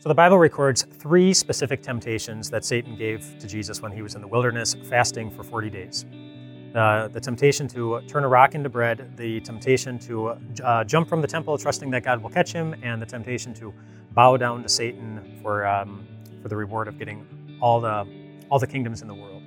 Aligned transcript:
So 0.00 0.08
the 0.08 0.14
Bible 0.14 0.38
records 0.38 0.84
three 0.84 1.34
specific 1.34 1.82
temptations 1.82 2.48
that 2.50 2.64
Satan 2.64 2.94
gave 2.94 3.36
to 3.40 3.48
Jesus 3.48 3.82
when 3.82 3.90
he 3.90 4.00
was 4.00 4.14
in 4.14 4.20
the 4.20 4.28
wilderness 4.28 4.74
fasting 4.84 5.28
for 5.28 5.42
40 5.42 5.70
days. 5.70 6.06
Uh, 6.72 7.08
the 7.08 7.18
temptation 7.18 7.66
to 7.66 8.00
turn 8.06 8.22
a 8.22 8.28
rock 8.28 8.54
into 8.54 8.68
bread, 8.68 9.16
the 9.16 9.40
temptation 9.40 9.98
to 9.98 10.36
uh, 10.62 10.84
jump 10.84 11.08
from 11.08 11.20
the 11.20 11.26
temple 11.26 11.58
trusting 11.58 11.90
that 11.90 12.04
God 12.04 12.22
will 12.22 12.30
catch 12.30 12.52
him, 12.52 12.76
and 12.80 13.02
the 13.02 13.06
temptation 13.06 13.52
to 13.54 13.74
bow 14.12 14.36
down 14.36 14.62
to 14.62 14.68
Satan 14.68 15.40
for, 15.42 15.66
um, 15.66 16.06
for 16.42 16.48
the 16.48 16.54
reward 16.56 16.86
of 16.86 16.96
getting 16.96 17.58
all 17.60 17.80
the, 17.80 18.06
all 18.50 18.60
the 18.60 18.68
kingdoms 18.68 19.02
in 19.02 19.08
the 19.08 19.14
world. 19.14 19.42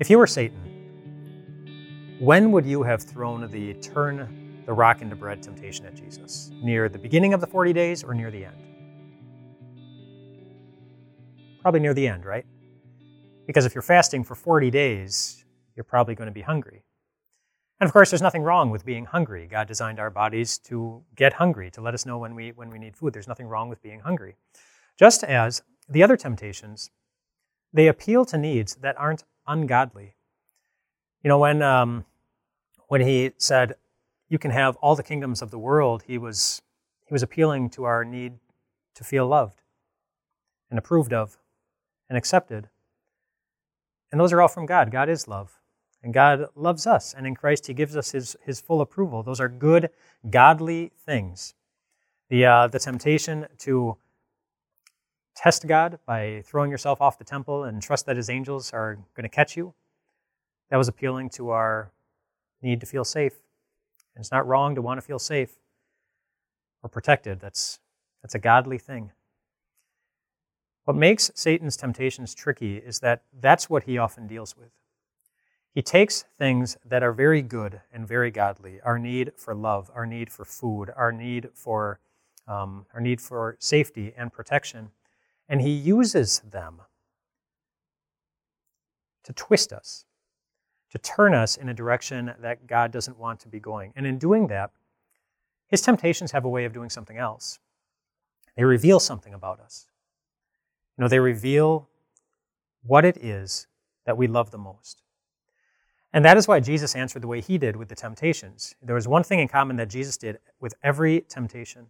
If 0.00 0.08
you 0.08 0.16
were 0.16 0.26
Satan, 0.26 2.16
when 2.18 2.50
would 2.52 2.64
you 2.64 2.82
have 2.82 3.02
thrown 3.02 3.46
the 3.50 3.74
turn 3.74 4.62
the 4.64 4.72
rock 4.72 5.02
into 5.02 5.16
bread 5.16 5.42
temptation 5.42 5.84
at 5.84 5.94
Jesus? 5.94 6.50
Near 6.62 6.88
the 6.88 6.98
beginning 6.98 7.34
of 7.34 7.42
the 7.42 7.46
40 7.46 7.74
days 7.74 8.02
or 8.02 8.14
near 8.14 8.30
the 8.30 8.46
end? 8.46 8.67
Probably 11.68 11.80
near 11.80 11.92
the 11.92 12.08
end, 12.08 12.24
right? 12.24 12.46
Because 13.46 13.66
if 13.66 13.74
you're 13.74 13.82
fasting 13.82 14.24
for 14.24 14.34
40 14.34 14.70
days, 14.70 15.44
you're 15.76 15.84
probably 15.84 16.14
going 16.14 16.28
to 16.28 16.32
be 16.32 16.40
hungry. 16.40 16.82
And 17.78 17.86
of 17.86 17.92
course, 17.92 18.08
there's 18.08 18.22
nothing 18.22 18.42
wrong 18.42 18.70
with 18.70 18.86
being 18.86 19.04
hungry. 19.04 19.46
God 19.46 19.68
designed 19.68 20.00
our 20.00 20.08
bodies 20.08 20.56
to 20.60 21.04
get 21.14 21.34
hungry, 21.34 21.70
to 21.72 21.82
let 21.82 21.92
us 21.92 22.06
know 22.06 22.16
when 22.16 22.34
we, 22.34 22.52
when 22.52 22.70
we 22.70 22.78
need 22.78 22.96
food. 22.96 23.12
There's 23.12 23.28
nothing 23.28 23.48
wrong 23.48 23.68
with 23.68 23.82
being 23.82 24.00
hungry. 24.00 24.36
Just 24.98 25.22
as 25.22 25.60
the 25.86 26.02
other 26.02 26.16
temptations, 26.16 26.88
they 27.70 27.86
appeal 27.86 28.24
to 28.24 28.38
needs 28.38 28.76
that 28.76 28.98
aren't 28.98 29.24
ungodly. 29.46 30.14
You 31.22 31.28
know, 31.28 31.38
when, 31.38 31.60
um, 31.60 32.06
when 32.86 33.02
he 33.02 33.32
said, 33.36 33.74
You 34.30 34.38
can 34.38 34.52
have 34.52 34.76
all 34.76 34.96
the 34.96 35.02
kingdoms 35.02 35.42
of 35.42 35.50
the 35.50 35.58
world, 35.58 36.04
he 36.06 36.16
was, 36.16 36.62
he 37.04 37.12
was 37.12 37.22
appealing 37.22 37.68
to 37.72 37.84
our 37.84 38.06
need 38.06 38.38
to 38.94 39.04
feel 39.04 39.26
loved 39.26 39.60
and 40.70 40.78
approved 40.78 41.12
of 41.12 41.36
and 42.08 42.16
accepted. 42.16 42.68
And 44.10 44.20
those 44.20 44.32
are 44.32 44.40
all 44.40 44.48
from 44.48 44.66
God. 44.66 44.90
God 44.90 45.08
is 45.08 45.28
love. 45.28 45.60
And 46.02 46.14
God 46.14 46.46
loves 46.54 46.86
us. 46.86 47.12
And 47.12 47.26
in 47.26 47.34
Christ, 47.34 47.66
He 47.66 47.74
gives 47.74 47.96
us 47.96 48.12
His, 48.12 48.36
his 48.44 48.60
full 48.60 48.80
approval. 48.80 49.22
Those 49.22 49.40
are 49.40 49.48
good, 49.48 49.90
godly 50.30 50.92
things. 50.98 51.54
The, 52.28 52.44
uh, 52.44 52.66
the 52.68 52.78
temptation 52.78 53.46
to 53.58 53.96
test 55.34 55.66
God 55.66 55.98
by 56.06 56.42
throwing 56.44 56.70
yourself 56.70 57.00
off 57.00 57.18
the 57.18 57.24
temple 57.24 57.64
and 57.64 57.82
trust 57.82 58.06
that 58.06 58.16
His 58.16 58.30
angels 58.30 58.72
are 58.72 58.96
going 59.14 59.22
to 59.22 59.28
catch 59.28 59.56
you, 59.56 59.74
that 60.70 60.76
was 60.76 60.88
appealing 60.88 61.30
to 61.30 61.50
our 61.50 61.92
need 62.62 62.80
to 62.80 62.86
feel 62.86 63.04
safe. 63.04 63.34
And 64.14 64.22
it's 64.22 64.32
not 64.32 64.46
wrong 64.46 64.74
to 64.74 64.82
want 64.82 64.98
to 64.98 65.02
feel 65.06 65.18
safe 65.18 65.58
or 66.82 66.88
protected. 66.88 67.40
That's, 67.40 67.80
that's 68.22 68.34
a 68.34 68.38
godly 68.38 68.78
thing. 68.78 69.12
What 70.88 70.96
makes 70.96 71.30
Satan's 71.34 71.76
temptations 71.76 72.34
tricky 72.34 72.78
is 72.78 73.00
that 73.00 73.20
that's 73.38 73.68
what 73.68 73.82
he 73.82 73.98
often 73.98 74.26
deals 74.26 74.56
with. 74.56 74.70
He 75.74 75.82
takes 75.82 76.24
things 76.38 76.78
that 76.82 77.02
are 77.02 77.12
very 77.12 77.42
good 77.42 77.82
and 77.92 78.08
very 78.08 78.30
godly 78.30 78.80
our 78.80 78.98
need 78.98 79.32
for 79.36 79.54
love, 79.54 79.90
our 79.94 80.06
need 80.06 80.32
for 80.32 80.46
food, 80.46 80.90
our 80.96 81.12
need 81.12 81.50
for, 81.52 82.00
um, 82.46 82.86
our 82.94 83.02
need 83.02 83.20
for 83.20 83.56
safety 83.58 84.14
and 84.16 84.32
protection 84.32 84.92
and 85.46 85.60
he 85.60 85.68
uses 85.68 86.38
them 86.38 86.80
to 89.24 89.34
twist 89.34 89.74
us, 89.74 90.06
to 90.90 90.96
turn 90.96 91.34
us 91.34 91.58
in 91.58 91.68
a 91.68 91.74
direction 91.74 92.32
that 92.40 92.66
God 92.66 92.92
doesn't 92.92 93.18
want 93.18 93.40
to 93.40 93.48
be 93.48 93.60
going. 93.60 93.92
And 93.94 94.06
in 94.06 94.16
doing 94.16 94.46
that, 94.46 94.70
his 95.66 95.82
temptations 95.82 96.32
have 96.32 96.46
a 96.46 96.48
way 96.48 96.64
of 96.64 96.72
doing 96.72 96.88
something 96.88 97.18
else. 97.18 97.58
They 98.56 98.64
reveal 98.64 99.00
something 99.00 99.34
about 99.34 99.60
us. 99.60 99.87
Know, 100.98 101.08
they 101.08 101.20
reveal 101.20 101.88
what 102.82 103.04
it 103.04 103.16
is 103.18 103.68
that 104.04 104.16
we 104.16 104.26
love 104.26 104.50
the 104.50 104.58
most. 104.58 105.02
And 106.12 106.24
that 106.24 106.36
is 106.36 106.48
why 106.48 106.58
Jesus 106.58 106.96
answered 106.96 107.22
the 107.22 107.28
way 107.28 107.40
he 107.40 107.56
did 107.58 107.76
with 107.76 107.88
the 107.88 107.94
temptations. 107.94 108.74
There 108.82 108.94
was 108.94 109.06
one 109.06 109.22
thing 109.22 109.38
in 109.38 109.46
common 109.48 109.76
that 109.76 109.90
Jesus 109.90 110.16
did 110.16 110.38
with 110.58 110.74
every 110.82 111.20
temptation. 111.28 111.86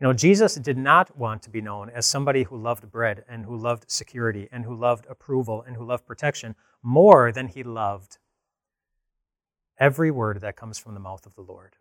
You 0.00 0.06
know, 0.06 0.12
Jesus 0.12 0.54
did 0.54 0.78
not 0.78 1.16
want 1.16 1.42
to 1.42 1.50
be 1.50 1.60
known 1.60 1.90
as 1.90 2.06
somebody 2.06 2.44
who 2.44 2.56
loved 2.56 2.90
bread 2.90 3.24
and 3.28 3.44
who 3.44 3.56
loved 3.56 3.90
security 3.90 4.48
and 4.50 4.64
who 4.64 4.74
loved 4.74 5.06
approval 5.08 5.62
and 5.62 5.76
who 5.76 5.84
loved 5.84 6.06
protection 6.06 6.54
more 6.82 7.30
than 7.30 7.48
he 7.48 7.62
loved 7.62 8.18
every 9.78 10.10
word 10.10 10.40
that 10.40 10.56
comes 10.56 10.78
from 10.78 10.94
the 10.94 11.00
mouth 11.00 11.26
of 11.26 11.34
the 11.34 11.42
Lord. 11.42 11.76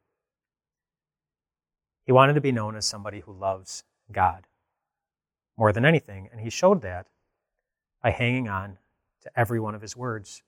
He 2.05 2.11
wanted 2.11 2.33
to 2.33 2.41
be 2.41 2.51
known 2.51 2.75
as 2.75 2.85
somebody 2.85 3.21
who 3.21 3.33
loves 3.33 3.83
God 4.11 4.45
more 5.57 5.73
than 5.73 5.85
anything. 5.85 6.29
And 6.31 6.41
he 6.41 6.50
showed 6.50 6.81
that 6.81 7.07
by 8.01 8.12
hanging 8.12 8.47
on 8.47 8.78
to 9.23 9.40
every 9.40 9.59
one 9.59 9.75
of 9.75 9.81
his 9.81 9.97
words, 9.97 10.44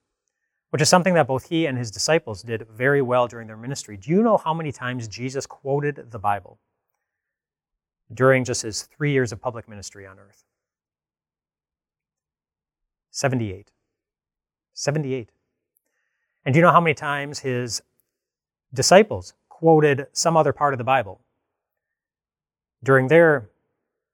which 0.70 0.80
is 0.80 0.88
something 0.88 1.14
that 1.14 1.26
both 1.26 1.48
he 1.48 1.66
and 1.66 1.76
his 1.76 1.90
disciples 1.90 2.42
did 2.42 2.66
very 2.68 3.02
well 3.02 3.26
during 3.26 3.46
their 3.46 3.56
ministry. 3.56 3.96
Do 3.96 4.10
you 4.10 4.22
know 4.22 4.36
how 4.36 4.54
many 4.54 4.72
times 4.72 5.08
Jesus 5.08 5.46
quoted 5.46 6.10
the 6.10 6.18
Bible 6.18 6.58
during 8.12 8.44
just 8.44 8.62
his 8.62 8.82
three 8.82 9.12
years 9.12 9.32
of 9.32 9.40
public 9.40 9.68
ministry 9.68 10.06
on 10.06 10.18
earth? 10.18 10.44
78. 13.10 13.72
78. 14.72 15.30
And 16.44 16.54
do 16.54 16.58
you 16.58 16.62
know 16.64 16.72
how 16.72 16.80
many 16.80 16.94
times 16.94 17.40
his 17.40 17.82
disciples 18.72 19.34
quoted 19.48 20.06
some 20.12 20.36
other 20.36 20.52
part 20.52 20.72
of 20.72 20.78
the 20.78 20.84
Bible 20.84 21.20
during 22.82 23.08
their 23.08 23.50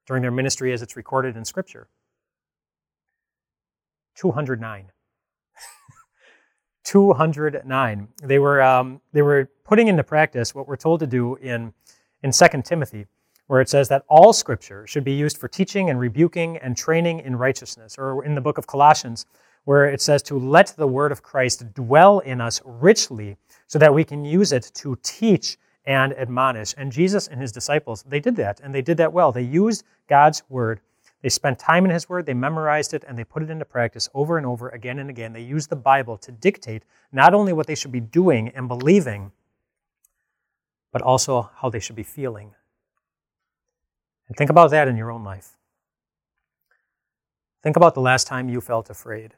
during 0.07 0.21
their 0.21 0.31
ministry 0.31 0.73
as 0.73 0.81
it's 0.81 0.95
recorded 0.95 1.37
in 1.37 1.45
Scripture? 1.45 1.87
209. 4.15 4.91
209. 6.83 8.07
They 8.23 8.39
were, 8.39 8.61
um, 8.61 9.01
they 9.13 9.21
were 9.21 9.49
putting 9.63 9.89
into 9.89 10.03
practice 10.03 10.55
what 10.55 10.67
we're 10.67 10.77
told 10.77 11.01
to 11.01 11.07
do 11.07 11.35
in, 11.35 11.73
in 12.23 12.31
2 12.31 12.45
Timothy, 12.63 13.05
where 13.47 13.61
it 13.61 13.69
says 13.69 13.89
that 13.89 14.03
all 14.07 14.33
Scripture 14.33 14.87
should 14.87 15.03
be 15.03 15.13
used 15.13 15.37
for 15.37 15.47
teaching 15.47 15.89
and 15.89 15.99
rebuking 15.99 16.57
and 16.57 16.75
training 16.75 17.19
in 17.19 17.35
righteousness, 17.35 17.95
or 17.97 18.23
in 18.25 18.33
the 18.33 18.41
book 18.41 18.57
of 18.57 18.65
Colossians, 18.65 19.25
where 19.65 19.85
it 19.85 20.01
says 20.01 20.23
to 20.23 20.39
let 20.39 20.73
the 20.77 20.87
word 20.87 21.11
of 21.11 21.21
Christ 21.21 21.73
dwell 21.73 22.19
in 22.19 22.39
us 22.39 22.61
richly 22.63 23.35
so 23.67 23.77
that 23.77 23.93
we 23.93 24.05
can 24.05 24.23
use 24.23 24.53
it 24.53 24.71
to 24.75 24.97
teach 25.03 25.57
and 25.87 26.13
admonish. 26.17 26.75
And 26.77 26.91
Jesus 26.91 27.27
and 27.27 27.41
his 27.41 27.51
disciples, 27.51 28.03
they 28.03 28.19
did 28.19 28.35
that, 28.35 28.59
and 28.59 28.75
they 28.75 28.81
did 28.81 28.97
that 28.97 29.13
well. 29.13 29.31
They 29.31 29.41
used 29.41 29.85
God's 30.07 30.43
word. 30.49 30.81
They 31.23 31.29
spent 31.29 31.57
time 31.57 31.85
in 31.85 31.91
his 31.91 32.07
word, 32.07 32.27
they 32.27 32.35
memorized 32.35 32.93
it, 32.93 33.03
and 33.07 33.17
they 33.17 33.23
put 33.23 33.41
it 33.41 33.49
into 33.49 33.65
practice 33.65 34.07
over 34.13 34.37
and 34.37 34.45
over 34.45 34.69
again 34.69 34.99
and 34.99 35.09
again. 35.09 35.33
They 35.33 35.41
used 35.41 35.69
the 35.69 35.75
Bible 35.75 36.17
to 36.17 36.31
dictate 36.31 36.83
not 37.11 37.33
only 37.33 37.53
what 37.53 37.65
they 37.65 37.73
should 37.73 37.91
be 37.91 38.01
doing 38.01 38.49
and 38.49 38.67
believing, 38.67 39.31
but 40.91 41.01
also 41.01 41.49
how 41.55 41.69
they 41.69 41.79
should 41.79 41.95
be 41.95 42.03
feeling. 42.03 42.53
And 44.27 44.37
think 44.37 44.51
about 44.51 44.69
that 44.71 44.87
in 44.87 44.97
your 44.97 45.09
own 45.09 45.23
life. 45.23 45.57
Think 47.63 47.77
about 47.77 47.95
the 47.95 48.01
last 48.01 48.27
time 48.27 48.49
you 48.49 48.61
felt 48.61 48.89
afraid 48.89 49.33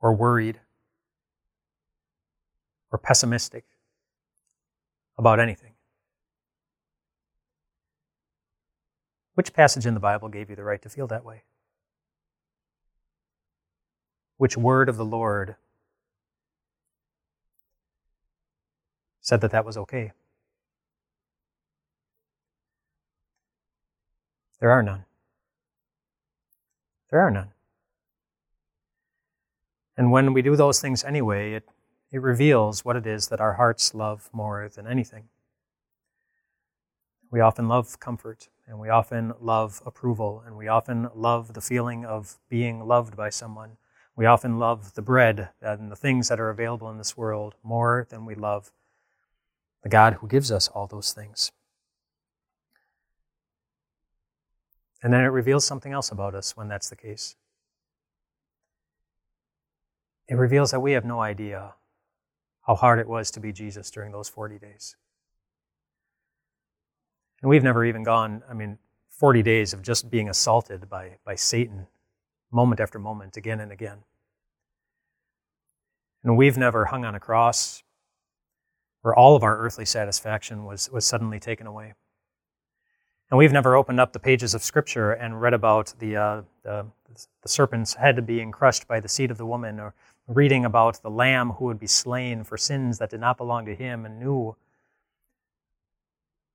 or 0.00 0.12
worried 0.12 0.60
or 2.92 2.98
pessimistic 2.98 3.64
about 5.20 5.38
anything. 5.38 5.72
Which 9.34 9.52
passage 9.52 9.84
in 9.84 9.92
the 9.92 10.00
Bible 10.00 10.30
gave 10.30 10.48
you 10.48 10.56
the 10.56 10.64
right 10.64 10.80
to 10.80 10.88
feel 10.88 11.06
that 11.08 11.24
way? 11.24 11.42
Which 14.38 14.56
word 14.56 14.88
of 14.88 14.96
the 14.96 15.04
Lord 15.04 15.56
said 19.20 19.42
that 19.42 19.50
that 19.50 19.66
was 19.66 19.76
okay? 19.76 20.12
There 24.58 24.70
are 24.70 24.82
none. 24.82 25.04
There 27.10 27.20
are 27.20 27.30
none. 27.30 27.48
And 29.98 30.10
when 30.10 30.32
we 30.32 30.40
do 30.40 30.56
those 30.56 30.80
things 30.80 31.04
anyway, 31.04 31.52
it 31.52 31.68
it 32.12 32.20
reveals 32.20 32.84
what 32.84 32.96
it 32.96 33.06
is 33.06 33.28
that 33.28 33.40
our 33.40 33.54
hearts 33.54 33.94
love 33.94 34.28
more 34.32 34.68
than 34.74 34.86
anything. 34.86 35.28
We 37.30 37.40
often 37.40 37.68
love 37.68 38.00
comfort, 38.00 38.48
and 38.66 38.80
we 38.80 38.88
often 38.88 39.32
love 39.40 39.80
approval, 39.86 40.42
and 40.44 40.56
we 40.56 40.66
often 40.66 41.08
love 41.14 41.54
the 41.54 41.60
feeling 41.60 42.04
of 42.04 42.38
being 42.48 42.80
loved 42.80 43.16
by 43.16 43.30
someone. 43.30 43.76
We 44.16 44.26
often 44.26 44.58
love 44.58 44.94
the 44.94 45.02
bread 45.02 45.50
and 45.62 45.92
the 45.92 45.96
things 45.96 46.28
that 46.28 46.40
are 46.40 46.50
available 46.50 46.90
in 46.90 46.98
this 46.98 47.16
world 47.16 47.54
more 47.62 48.06
than 48.10 48.26
we 48.26 48.34
love 48.34 48.72
the 49.82 49.88
God 49.88 50.14
who 50.14 50.26
gives 50.26 50.50
us 50.50 50.66
all 50.68 50.88
those 50.88 51.12
things. 51.12 51.52
And 55.02 55.12
then 55.12 55.22
it 55.22 55.28
reveals 55.28 55.64
something 55.64 55.92
else 55.92 56.10
about 56.10 56.34
us 56.34 56.56
when 56.56 56.68
that's 56.68 56.90
the 56.90 56.96
case. 56.96 57.36
It 60.28 60.34
reveals 60.34 60.72
that 60.72 60.80
we 60.80 60.92
have 60.92 61.04
no 61.04 61.20
idea 61.20 61.74
how 62.70 62.76
hard 62.76 63.00
it 63.00 63.08
was 63.08 63.32
to 63.32 63.40
be 63.40 63.52
Jesus 63.52 63.90
during 63.90 64.12
those 64.12 64.28
40 64.28 64.56
days. 64.60 64.94
And 67.42 67.50
we've 67.50 67.64
never 67.64 67.84
even 67.84 68.04
gone, 68.04 68.44
I 68.48 68.54
mean, 68.54 68.78
40 69.08 69.42
days 69.42 69.72
of 69.72 69.82
just 69.82 70.08
being 70.08 70.28
assaulted 70.28 70.88
by, 70.88 71.16
by 71.24 71.34
Satan 71.34 71.88
moment 72.52 72.78
after 72.78 73.00
moment, 73.00 73.36
again 73.36 73.58
and 73.58 73.72
again. 73.72 73.98
And 76.22 76.36
we've 76.36 76.56
never 76.56 76.84
hung 76.84 77.04
on 77.04 77.16
a 77.16 77.18
cross 77.18 77.82
where 79.02 79.16
all 79.16 79.34
of 79.34 79.42
our 79.42 79.58
earthly 79.58 79.84
satisfaction 79.84 80.64
was, 80.64 80.88
was 80.92 81.04
suddenly 81.04 81.40
taken 81.40 81.66
away. 81.66 81.94
And 83.32 83.38
we've 83.38 83.52
never 83.52 83.74
opened 83.74 83.98
up 83.98 84.12
the 84.12 84.20
pages 84.20 84.54
of 84.54 84.62
Scripture 84.62 85.10
and 85.10 85.40
read 85.40 85.54
about 85.54 85.92
the, 85.98 86.16
uh, 86.16 86.42
the, 86.62 86.86
the 87.42 87.48
serpent's 87.48 87.94
head 87.94 88.24
being 88.26 88.52
crushed 88.52 88.86
by 88.86 89.00
the 89.00 89.08
seed 89.08 89.32
of 89.32 89.38
the 89.38 89.46
woman, 89.46 89.80
or 89.80 89.92
reading 90.30 90.64
about 90.64 91.02
the 91.02 91.10
lamb 91.10 91.50
who 91.52 91.64
would 91.64 91.78
be 91.78 91.88
slain 91.88 92.44
for 92.44 92.56
sins 92.56 92.98
that 92.98 93.10
did 93.10 93.20
not 93.20 93.36
belong 93.36 93.66
to 93.66 93.74
him, 93.74 94.06
and 94.06 94.20
knew 94.20 94.56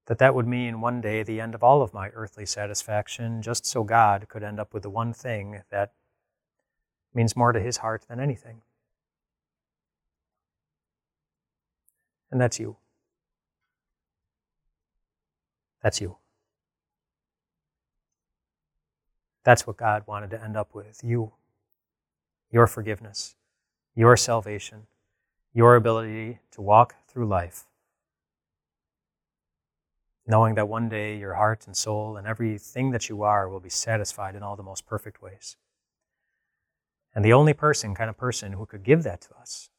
that 0.05 0.17
that 0.19 0.33
would 0.33 0.47
mean 0.47 0.79
one 0.79 1.01
day 1.01 1.23
the 1.23 1.41
end 1.41 1.53
of 1.53 1.63
all 1.63 1.81
of 1.81 1.93
my 1.93 2.09
earthly 2.09 2.45
satisfaction, 2.45 3.41
just 3.41 3.65
so 3.65 3.83
God 3.83 4.27
could 4.29 4.43
end 4.43 4.59
up 4.59 4.73
with 4.73 4.83
the 4.83 4.89
one 4.89 5.13
thing 5.13 5.61
that 5.71 5.91
means 7.13 7.35
more 7.35 7.51
to 7.51 7.59
his 7.59 7.77
heart 7.77 8.05
than 8.07 8.19
anything. 8.19 8.61
And 12.31 12.39
that's 12.39 12.59
you. 12.59 12.77
That's 15.81 15.99
you. 15.99 16.17
That's 19.43 19.67
what 19.67 19.77
God 19.77 20.03
wanted 20.07 20.31
to 20.31 20.43
end 20.43 20.55
up 20.57 20.73
with 20.73 21.01
you. 21.03 21.33
Your 22.51 22.67
forgiveness, 22.67 23.35
your 23.95 24.17
salvation, 24.17 24.87
your 25.53 25.75
ability 25.75 26.39
to 26.51 26.61
walk 26.61 26.95
through 27.07 27.25
life, 27.25 27.65
knowing 30.27 30.55
that 30.55 30.67
one 30.67 30.89
day 30.89 31.17
your 31.17 31.35
heart 31.35 31.65
and 31.65 31.77
soul 31.77 32.17
and 32.17 32.27
everything 32.27 32.91
that 32.91 33.07
you 33.07 33.23
are 33.23 33.47
will 33.47 33.61
be 33.61 33.69
satisfied 33.69 34.35
in 34.35 34.43
all 34.43 34.55
the 34.55 34.63
most 34.63 34.85
perfect 34.85 35.21
ways. 35.21 35.55
And 37.13 37.23
the 37.23 37.31
only 37.31 37.53
person, 37.53 37.95
kind 37.95 38.09
of 38.09 38.17
person, 38.17 38.53
who 38.53 38.65
could 38.65 38.83
give 38.83 39.03
that 39.03 39.21
to 39.21 39.29
us 39.39 39.69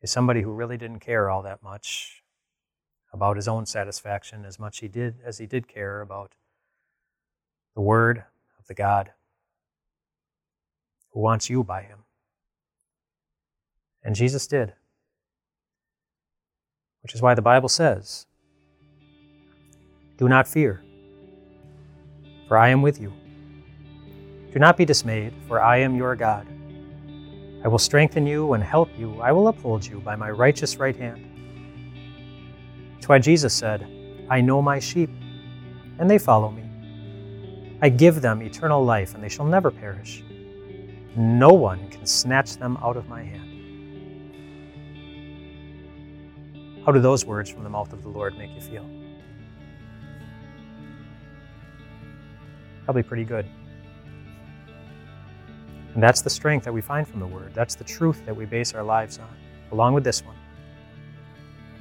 is 0.00 0.10
somebody 0.10 0.42
who 0.42 0.52
really 0.52 0.76
didn't 0.76 1.00
care 1.00 1.28
all 1.28 1.42
that 1.42 1.62
much 1.62 2.22
about 3.12 3.36
his 3.36 3.48
own 3.48 3.66
satisfaction 3.66 4.44
as 4.44 4.58
much 4.58 4.78
he 4.78 4.88
did 4.88 5.16
as 5.24 5.38
he 5.38 5.46
did 5.46 5.66
care 5.66 6.00
about 6.00 6.34
the 7.74 7.80
word 7.80 8.24
of 8.58 8.66
the 8.68 8.74
God 8.74 9.12
who 11.10 11.20
wants 11.20 11.50
you 11.50 11.62
by 11.62 11.82
him. 11.82 11.98
And 14.04 14.14
Jesus 14.14 14.46
did. 14.46 14.72
Which 17.02 17.14
is 17.14 17.22
why 17.22 17.34
the 17.34 17.42
Bible 17.42 17.68
says, 17.68 18.26
Do 20.18 20.28
not 20.28 20.46
fear, 20.46 20.82
for 22.48 22.56
I 22.56 22.68
am 22.68 22.82
with 22.82 23.00
you. 23.00 23.12
Do 24.52 24.58
not 24.58 24.76
be 24.76 24.84
dismayed, 24.84 25.32
for 25.48 25.60
I 25.60 25.78
am 25.78 25.96
your 25.96 26.14
God. 26.14 26.46
I 27.64 27.68
will 27.68 27.78
strengthen 27.78 28.26
you 28.26 28.52
and 28.52 28.62
help 28.62 28.90
you. 28.98 29.20
I 29.20 29.32
will 29.32 29.48
uphold 29.48 29.86
you 29.86 30.00
by 30.00 30.16
my 30.16 30.30
righteous 30.30 30.76
right 30.76 30.96
hand. 30.96 31.28
That's 32.94 33.08
why 33.08 33.18
Jesus 33.18 33.54
said, 33.54 33.88
I 34.28 34.40
know 34.40 34.60
my 34.62 34.78
sheep, 34.78 35.10
and 35.98 36.10
they 36.10 36.18
follow 36.18 36.50
me. 36.50 36.62
I 37.80 37.88
give 37.88 38.20
them 38.20 38.42
eternal 38.42 38.84
life, 38.84 39.14
and 39.14 39.22
they 39.22 39.28
shall 39.28 39.46
never 39.46 39.70
perish. 39.70 40.22
No 41.16 41.52
one 41.52 41.88
can 41.90 42.06
snatch 42.06 42.56
them 42.56 42.78
out 42.82 42.96
of 42.96 43.08
my 43.08 43.22
hand. 43.22 43.51
How 46.84 46.90
do 46.90 47.00
those 47.00 47.24
words 47.24 47.48
from 47.48 47.62
the 47.62 47.70
mouth 47.70 47.92
of 47.92 48.02
the 48.02 48.08
Lord 48.08 48.36
make 48.36 48.50
you 48.50 48.60
feel? 48.60 48.84
Probably 52.84 53.04
pretty 53.04 53.24
good. 53.24 53.46
And 55.94 56.02
that's 56.02 56.22
the 56.22 56.30
strength 56.30 56.64
that 56.64 56.72
we 56.72 56.80
find 56.80 57.06
from 57.06 57.20
the 57.20 57.26
Word. 57.26 57.52
That's 57.54 57.74
the 57.74 57.84
truth 57.84 58.24
that 58.26 58.34
we 58.34 58.46
base 58.46 58.74
our 58.74 58.82
lives 58.82 59.18
on, 59.18 59.28
along 59.70 59.94
with 59.94 60.02
this 60.02 60.24
one. 60.24 60.36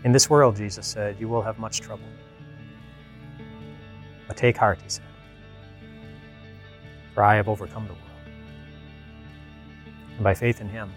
In 0.03 0.11
this 0.11 0.29
world, 0.29 0.55
Jesus 0.55 0.85
said, 0.85 1.17
you 1.19 1.27
will 1.27 1.41
have 1.41 1.57
much 1.57 1.79
trouble. 1.79 2.05
But 4.27 4.37
take 4.37 4.57
heart, 4.57 4.79
he 4.81 4.89
said, 4.89 5.05
for 7.13 7.23
I 7.23 7.35
have 7.35 7.47
overcome 7.47 7.87
the 7.87 7.93
world. 7.93 8.05
And 10.15 10.23
by 10.23 10.33
faith 10.33 10.61
in 10.61 10.69
him, 10.69 10.91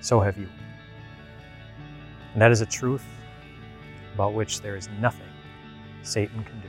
so 0.00 0.20
have 0.20 0.36
you. 0.36 0.48
And 2.36 2.42
that 2.42 2.52
is 2.52 2.60
a 2.60 2.66
truth 2.66 3.02
about 4.12 4.34
which 4.34 4.60
there 4.60 4.76
is 4.76 4.90
nothing 5.00 5.26
Satan 6.02 6.44
can 6.44 6.60
do. 6.60 6.68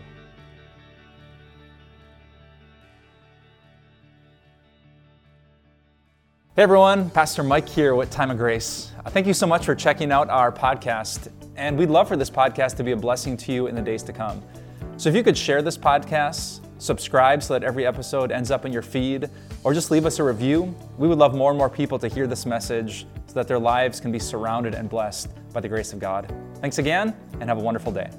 Hey 6.55 6.63
everyone, 6.63 7.09
Pastor 7.09 7.43
Mike 7.43 7.67
here 7.67 7.95
with 7.95 8.09
Time 8.09 8.31
of 8.31 8.37
Grace. 8.37 8.93
Uh, 9.05 9.09
thank 9.09 9.27
you 9.27 9.33
so 9.33 9.45
much 9.45 9.65
for 9.65 9.75
checking 9.75 10.09
out 10.09 10.29
our 10.29 10.53
podcast, 10.53 11.29
and 11.57 11.77
we'd 11.77 11.89
love 11.89 12.07
for 12.07 12.15
this 12.15 12.29
podcast 12.29 12.77
to 12.77 12.83
be 12.85 12.93
a 12.93 12.95
blessing 12.95 13.35
to 13.35 13.51
you 13.51 13.67
in 13.67 13.75
the 13.75 13.81
days 13.81 14.03
to 14.03 14.13
come. 14.13 14.41
So 14.95 15.09
if 15.09 15.17
you 15.17 15.21
could 15.21 15.37
share 15.37 15.61
this 15.61 15.77
podcast, 15.77 16.61
subscribe 16.77 17.41
so 17.43 17.53
that 17.53 17.63
every 17.63 17.85
episode 17.85 18.31
ends 18.31 18.51
up 18.51 18.65
in 18.65 18.73
your 18.73 18.81
feed, 18.81 19.29
or 19.63 19.73
just 19.73 19.91
leave 19.91 20.05
us 20.05 20.19
a 20.19 20.23
review, 20.23 20.75
we 20.97 21.07
would 21.07 21.17
love 21.17 21.35
more 21.35 21.51
and 21.51 21.57
more 21.57 21.69
people 21.69 21.97
to 21.99 22.07
hear 22.07 22.27
this 22.27 22.45
message 22.45 23.05
so 23.27 23.33
that 23.33 23.47
their 23.47 23.59
lives 23.59 23.99
can 23.99 24.11
be 24.11 24.19
surrounded 24.19 24.73
and 24.73 24.89
blessed 24.89 25.29
by 25.53 25.59
the 25.59 25.69
grace 25.69 25.93
of 25.93 25.99
God. 25.99 26.31
Thanks 26.61 26.77
again, 26.77 27.15
and 27.39 27.49
have 27.49 27.57
a 27.57 27.61
wonderful 27.61 27.91
day. 27.91 28.09